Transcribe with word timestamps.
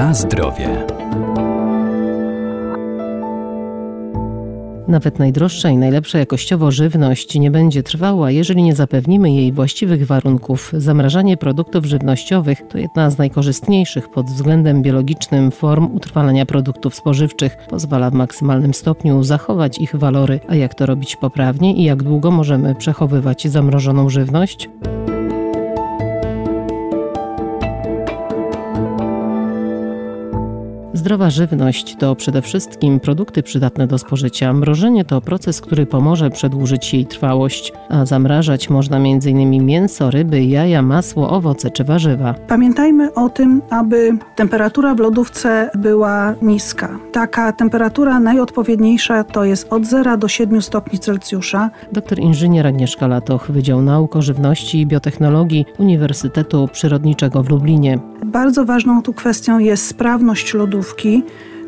Na 0.00 0.14
zdrowie. 0.14 0.86
Nawet 4.88 5.18
najdroższa 5.18 5.70
i 5.70 5.76
najlepsza 5.76 6.18
jakościowo 6.18 6.70
żywność 6.70 7.34
nie 7.34 7.50
będzie 7.50 7.82
trwała, 7.82 8.30
jeżeli 8.30 8.62
nie 8.62 8.74
zapewnimy 8.74 9.32
jej 9.32 9.52
właściwych 9.52 10.06
warunków. 10.06 10.72
Zamrażanie 10.76 11.36
produktów 11.36 11.84
żywnościowych 11.84 12.62
to 12.68 12.78
jedna 12.78 13.10
z 13.10 13.18
najkorzystniejszych 13.18 14.08
pod 14.08 14.26
względem 14.26 14.82
biologicznym 14.82 15.50
form 15.50 15.94
utrwalania 15.94 16.46
produktów 16.46 16.94
spożywczych. 16.94 17.56
Pozwala 17.68 18.10
w 18.10 18.14
maksymalnym 18.14 18.74
stopniu 18.74 19.22
zachować 19.22 19.78
ich 19.78 19.96
walory. 19.96 20.40
A 20.48 20.54
jak 20.54 20.74
to 20.74 20.86
robić 20.86 21.16
poprawnie 21.16 21.74
i 21.74 21.84
jak 21.84 22.02
długo 22.02 22.30
możemy 22.30 22.74
przechowywać 22.74 23.48
zamrożoną 23.48 24.08
żywność? 24.08 24.68
Zdrowa 31.00 31.30
żywność 31.30 31.96
to 31.96 32.14
przede 32.14 32.42
wszystkim 32.42 33.00
produkty 33.00 33.42
przydatne 33.42 33.86
do 33.86 33.98
spożycia. 33.98 34.52
Mrożenie 34.52 35.04
to 35.04 35.20
proces, 35.20 35.60
który 35.60 35.86
pomoże 35.86 36.30
przedłużyć 36.30 36.94
jej 36.94 37.06
trwałość, 37.06 37.72
a 37.88 38.06
zamrażać 38.06 38.70
można 38.70 38.96
m.in. 38.96 39.66
mięso, 39.66 40.10
ryby, 40.10 40.44
jaja, 40.44 40.82
masło, 40.82 41.30
owoce 41.30 41.70
czy 41.70 41.84
warzywa. 41.84 42.34
Pamiętajmy 42.48 43.14
o 43.14 43.28
tym, 43.28 43.62
aby 43.70 44.18
temperatura 44.36 44.94
w 44.94 44.98
lodówce 44.98 45.70
była 45.74 46.34
niska. 46.42 46.98
Taka 47.12 47.52
temperatura 47.52 48.20
najodpowiedniejsza 48.20 49.24
to 49.24 49.44
jest 49.44 49.72
od 49.72 49.86
0 49.86 50.16
do 50.16 50.28
7 50.28 50.62
stopni 50.62 50.98
Celsjusza. 50.98 51.70
Doktor 51.92 52.18
inżynier 52.18 52.66
Agnieszka 52.66 53.06
Latoch, 53.06 53.50
Wydział 53.50 53.82
Nauk 53.82 54.16
o 54.16 54.22
Żywności 54.22 54.80
i 54.80 54.86
Biotechnologii 54.86 55.66
Uniwersytetu 55.78 56.68
Przyrodniczego 56.72 57.42
w 57.42 57.50
Lublinie. 57.50 57.98
Bardzo 58.26 58.64
ważną 58.64 59.02
tu 59.02 59.12
kwestią 59.12 59.58
jest 59.58 59.86
sprawność 59.86 60.54
lodówki, 60.54 60.89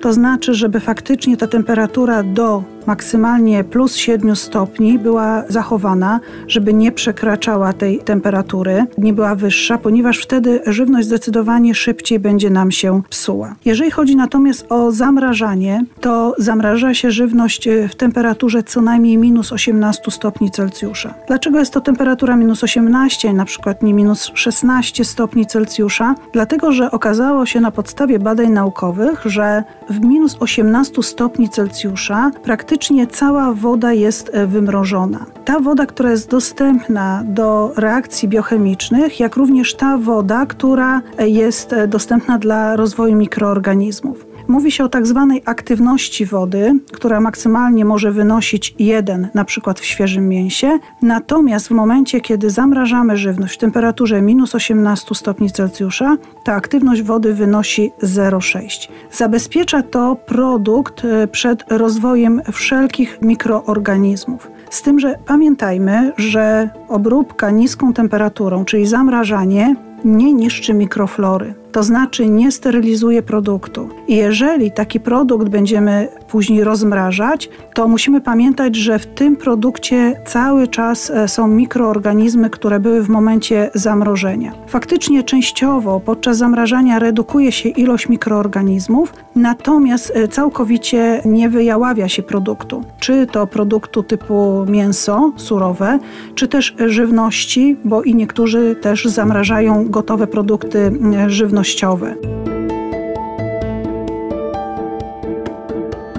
to 0.00 0.12
znaczy, 0.12 0.54
żeby 0.54 0.80
faktycznie 0.80 1.36
ta 1.36 1.46
temperatura 1.46 2.22
do 2.22 2.62
maksymalnie 2.86 3.64
plus 3.64 3.96
7 3.96 4.36
stopni 4.36 4.98
była 4.98 5.44
zachowana, 5.48 6.20
żeby 6.48 6.74
nie 6.74 6.92
przekraczała 6.92 7.72
tej 7.72 7.98
temperatury, 7.98 8.84
nie 8.98 9.12
była 9.12 9.34
wyższa, 9.34 9.78
ponieważ 9.78 10.18
wtedy 10.18 10.60
żywność 10.66 11.06
zdecydowanie 11.06 11.74
szybciej 11.74 12.18
będzie 12.18 12.50
nam 12.50 12.70
się 12.70 13.02
psuła. 13.10 13.54
Jeżeli 13.64 13.90
chodzi 13.90 14.16
natomiast 14.16 14.66
o 14.68 14.92
zamrażanie, 14.92 15.84
to 16.00 16.34
zamraża 16.38 16.94
się 16.94 17.10
żywność 17.10 17.68
e, 17.68 17.88
w 17.88 17.94
temperaturze 17.94 18.62
co 18.62 18.82
najmniej 18.82 19.18
minus 19.18 19.52
18 19.52 20.10
stopni 20.10 20.50
Celsjusza. 20.50 21.14
Dlaczego 21.26 21.58
jest 21.58 21.72
to 21.72 21.80
temperatura 21.80 22.36
minus 22.36 22.64
18, 22.64 23.32
na 23.32 23.44
przykład 23.44 23.82
nie 23.82 23.94
minus 23.94 24.30
16 24.34 25.04
stopni 25.04 25.46
Celsjusza? 25.46 26.14
Dlatego, 26.32 26.72
że 26.72 26.90
okazało 26.90 27.46
się 27.46 27.60
na 27.60 27.70
podstawie 27.70 28.18
badań 28.18 28.50
naukowych, 28.50 29.22
że 29.24 29.64
w 29.90 30.00
minus 30.00 30.36
18 30.40 31.02
stopni 31.02 31.48
Celsjusza 31.48 32.30
praktycznie 32.42 32.69
cała 33.06 33.52
woda 33.52 33.92
jest 33.92 34.30
e, 34.32 34.46
wymrożona. 34.46 35.26
Ta 35.44 35.60
woda, 35.60 35.86
która 35.86 36.10
jest 36.10 36.30
dostępna 36.30 37.22
do 37.26 37.72
reakcji 37.76 38.28
biochemicznych, 38.28 39.20
jak 39.20 39.36
również 39.36 39.74
ta 39.74 39.98
woda, 39.98 40.46
która 40.46 41.02
e, 41.18 41.28
jest 41.28 41.72
e, 41.72 41.88
dostępna 41.88 42.38
dla 42.38 42.76
rozwoju 42.76 43.16
mikroorganizmów. 43.16 44.29
Mówi 44.50 44.70
się 44.70 44.84
o 44.84 44.88
tak 44.88 45.06
zwanej 45.06 45.42
aktywności 45.44 46.26
wody, 46.26 46.74
która 46.92 47.20
maksymalnie 47.20 47.84
może 47.84 48.12
wynosić 48.12 48.74
1 48.78 49.28
na 49.34 49.44
przykład 49.44 49.80
w 49.80 49.84
świeżym 49.84 50.28
mięsie. 50.28 50.78
Natomiast 51.02 51.68
w 51.68 51.70
momencie, 51.70 52.20
kiedy 52.20 52.50
zamrażamy 52.50 53.16
żywność 53.16 53.54
w 53.54 53.58
temperaturze 53.58 54.22
minus 54.22 54.54
18 54.54 55.14
stopni 55.14 55.50
Celsjusza, 55.50 56.16
ta 56.44 56.54
aktywność 56.54 57.02
wody 57.02 57.34
wynosi 57.34 57.90
0,6. 58.02 58.88
Zabezpiecza 59.12 59.82
to 59.82 60.16
produkt 60.16 61.04
e, 61.04 61.28
przed 61.28 61.64
rozwojem 61.68 62.42
wszelkich 62.52 63.18
mikroorganizmów. 63.22 64.50
Z 64.70 64.82
tym, 64.82 65.00
że 65.00 65.14
pamiętajmy, 65.26 66.12
że 66.16 66.70
obróbka 66.88 67.50
niską 67.50 67.92
temperaturą, 67.92 68.64
czyli 68.64 68.86
zamrażanie, 68.86 69.76
nie 70.04 70.32
niszczy 70.32 70.74
mikroflory 70.74 71.59
to 71.72 71.82
znaczy 71.82 72.28
nie 72.28 72.52
sterylizuje 72.52 73.22
produktu. 73.22 73.88
I 74.08 74.16
jeżeli 74.16 74.72
taki 74.72 75.00
produkt 75.00 75.48
będziemy 75.48 76.08
później 76.28 76.64
rozmrażać, 76.64 77.50
to 77.74 77.88
musimy 77.88 78.20
pamiętać, 78.20 78.76
że 78.76 78.98
w 78.98 79.06
tym 79.06 79.36
produkcie 79.36 80.20
cały 80.26 80.68
czas 80.68 81.10
e, 81.10 81.28
są 81.28 81.48
mikroorganizmy, 81.48 82.50
które 82.50 82.80
były 82.80 83.02
w 83.02 83.08
momencie 83.08 83.70
zamrożenia. 83.74 84.52
Faktycznie 84.66 85.22
częściowo 85.22 86.00
podczas 86.00 86.36
zamrażania 86.36 86.98
redukuje 86.98 87.52
się 87.52 87.68
ilość 87.68 88.08
mikroorganizmów, 88.08 89.12
natomiast 89.36 90.12
e, 90.14 90.28
całkowicie 90.28 91.22
nie 91.24 91.48
wyjaławia 91.48 92.08
się 92.08 92.22
produktu. 92.22 92.84
Czy 93.00 93.26
to 93.26 93.46
produktu 93.46 94.02
typu 94.02 94.66
mięso 94.68 95.32
surowe, 95.36 95.98
czy 96.34 96.48
też 96.48 96.74
żywności, 96.86 97.76
bo 97.84 98.02
i 98.02 98.14
niektórzy 98.14 98.76
też 98.80 99.04
zamrażają 99.04 99.88
gotowe 99.88 100.26
produkty 100.26 100.92
żywności 101.26 101.59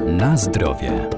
Na 0.07 0.37
zdrowie. 0.37 1.09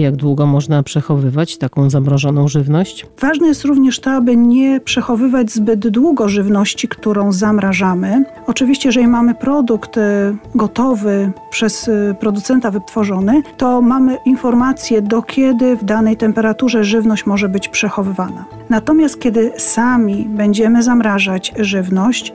Jak 0.00 0.16
długo 0.16 0.46
można 0.46 0.82
przechowywać 0.82 1.58
taką 1.58 1.90
zamrożoną 1.90 2.48
żywność? 2.48 3.06
Ważne 3.20 3.48
jest 3.48 3.64
również 3.64 4.00
to, 4.00 4.10
aby 4.10 4.36
nie 4.36 4.80
przechowywać 4.80 5.52
zbyt 5.52 5.88
długo 5.88 6.28
żywności, 6.28 6.88
którą 6.88 7.32
zamrażamy. 7.32 8.24
Oczywiście, 8.46 8.88
jeżeli 8.88 9.06
mamy 9.06 9.34
produkt 9.34 9.96
y, 9.96 10.00
gotowy, 10.54 11.32
przez 11.50 11.88
y, 11.88 12.16
producenta 12.20 12.70
wytworzony, 12.70 13.42
to 13.56 13.82
mamy 13.82 14.18
informację, 14.26 15.02
do 15.02 15.22
kiedy 15.22 15.76
w 15.76 15.84
danej 15.84 16.16
temperaturze 16.16 16.84
żywność 16.84 17.26
może 17.26 17.48
być 17.48 17.68
przechowywana. 17.68 18.44
Natomiast 18.70 19.20
kiedy 19.20 19.52
sami 19.56 20.26
będziemy 20.28 20.82
zamrażać 20.82 21.52
żywność, 21.58 22.32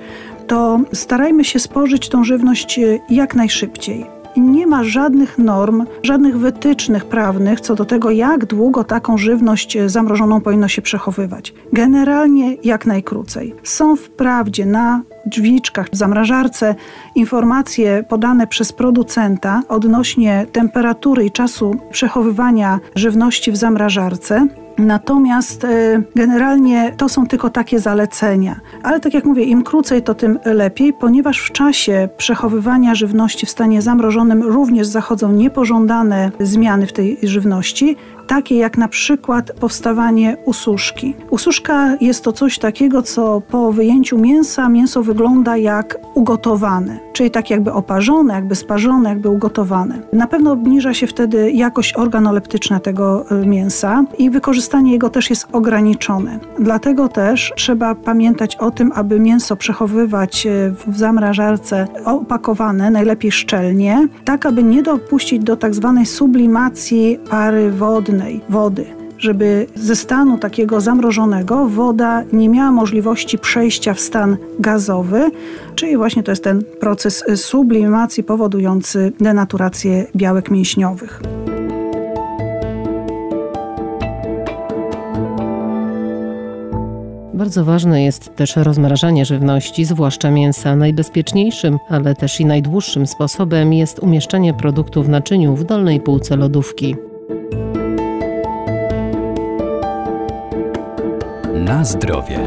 to 0.47 0.79
starajmy 0.93 1.43
się 1.43 1.59
spożyć 1.59 2.09
tą 2.09 2.23
żywność 2.23 2.79
y, 2.79 2.99
jak 3.09 3.35
najszybciej 3.35 4.18
nie 4.37 4.67
ma 4.67 4.83
żadnych 4.83 5.37
norm, 5.37 5.85
żadnych 6.03 6.37
wytycznych 6.37 7.05
prawnych 7.05 7.61
co 7.61 7.75
do 7.75 7.85
tego, 7.85 8.11
jak 8.11 8.45
długo 8.45 8.83
taką 8.83 9.17
żywność 9.17 9.77
zamrożoną 9.85 10.41
powinno 10.41 10.67
się 10.67 10.81
przechowywać. 10.81 11.53
Generalnie 11.73 12.55
jak 12.63 12.85
najkrócej. 12.85 13.55
Są 13.63 13.95
wprawdzie 13.95 14.65
na 14.65 15.01
drzwiczkach 15.25 15.89
w 15.89 15.95
zamrażarce 15.95 16.75
informacje 17.15 18.03
podane 18.09 18.47
przez 18.47 18.73
producenta 18.73 19.61
odnośnie 19.69 20.45
temperatury 20.51 21.25
i 21.25 21.31
czasu 21.31 21.75
przechowywania 21.91 22.79
żywności 22.95 23.51
w 23.51 23.57
zamrażarce. 23.57 24.47
Natomiast 24.79 25.63
e, 25.63 26.01
generalnie 26.15 26.93
to 26.97 27.09
są 27.09 27.27
tylko 27.27 27.49
takie 27.49 27.79
zalecenia. 27.79 28.59
Ale 28.83 28.99
tak 28.99 29.13
jak 29.13 29.25
mówię, 29.25 29.43
im 29.43 29.63
krócej, 29.63 30.01
to 30.01 30.15
tym 30.15 30.39
lepiej, 30.45 30.93
ponieważ 30.93 31.39
w 31.39 31.51
czasie 31.51 32.09
przechowywania 32.17 32.95
żywności 32.95 33.45
w 33.45 33.49
stanie 33.49 33.81
zamrożonym 33.81 34.43
również 34.43 34.87
zachodzą 34.87 35.31
niepożądane 35.31 36.31
zmiany 36.39 36.87
w 36.87 36.93
tej 36.93 37.17
żywności, 37.23 37.95
takie 38.27 38.55
jak 38.57 38.77
na 38.77 38.87
przykład 38.87 39.51
powstawanie 39.59 40.37
ususzki. 40.45 41.15
Ususzka 41.29 41.97
jest 42.01 42.23
to 42.23 42.31
coś 42.31 42.59
takiego, 42.59 43.01
co 43.01 43.41
po 43.41 43.71
wyjęciu 43.71 44.17
mięsa 44.17 44.69
mięso 44.69 45.03
wygląda 45.03 45.57
jak 45.57 45.97
ugotowane, 46.13 46.99
czyli 47.13 47.31
tak 47.31 47.49
jakby 47.49 47.73
oparzone, 47.73 48.33
jakby 48.33 48.55
sparzone, 48.55 49.09
jakby 49.09 49.29
ugotowane. 49.29 49.99
Na 50.13 50.27
pewno 50.27 50.51
obniża 50.51 50.93
się 50.93 51.07
wtedy 51.07 51.51
jakość 51.51 51.95
organoleptyczna 51.95 52.79
tego 52.79 53.25
y, 53.31 53.45
mięsa 53.45 54.03
i 54.17 54.29
wykorzystanie 54.29 54.68
jego 54.77 55.09
też 55.09 55.29
jest 55.29 55.47
ograniczone. 55.51 56.39
Dlatego 56.59 57.07
też 57.07 57.53
trzeba 57.55 57.95
pamiętać 57.95 58.55
o 58.55 58.71
tym, 58.71 58.91
aby 58.95 59.19
mięso 59.19 59.55
przechowywać 59.55 60.47
y, 60.47 60.73
w 60.87 60.97
zamrażarce 60.97 61.87
opakowane, 62.05 62.91
najlepiej 62.91 63.31
szczelnie, 63.31 64.07
tak 64.25 64.45
aby 64.45 64.63
nie 64.63 64.83
dopuścić 64.83 65.43
do 65.43 65.57
tak 65.57 65.75
zwanej 65.75 66.05
sublimacji 66.05 67.19
pary 67.29 67.71
wodnej 67.71 68.41
wody, 68.49 68.85
żeby 69.17 69.67
ze 69.75 69.95
stanu 69.95 70.37
takiego 70.37 70.81
zamrożonego 70.81 71.65
woda 71.65 72.23
nie 72.33 72.49
miała 72.49 72.71
możliwości 72.71 73.37
przejścia 73.37 73.93
w 73.93 73.99
stan 73.99 74.37
gazowy, 74.59 75.31
czyli 75.75 75.97
właśnie 75.97 76.23
to 76.23 76.31
jest 76.31 76.43
ten 76.43 76.63
proces 76.79 77.23
sublimacji 77.35 78.23
powodujący 78.23 79.11
denaturację 79.19 80.05
białek 80.15 80.51
mięśniowych. 80.51 81.21
Bardzo 87.39 87.65
ważne 87.65 88.03
jest 88.03 88.35
też 88.35 88.55
rozmrażanie 88.55 89.25
żywności, 89.25 89.85
zwłaszcza 89.85 90.31
mięsa. 90.31 90.75
Najbezpieczniejszym, 90.75 91.77
ale 91.89 92.15
też 92.15 92.39
i 92.39 92.45
najdłuższym 92.45 93.07
sposobem 93.07 93.73
jest 93.73 93.99
umieszczanie 93.99 94.53
produktu 94.53 95.03
w 95.03 95.09
naczyniu 95.09 95.55
w 95.55 95.63
dolnej 95.63 95.99
półce 95.99 96.35
lodówki. 96.35 96.95
Na 101.53 101.85
zdrowie. 101.85 102.39